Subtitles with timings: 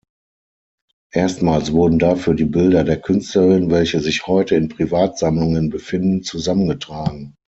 [1.13, 7.35] Erstmals wurden dafür die Bilder der Künstlerin, welche sich heute in Privatsammlungen befinden, zusammengetragen.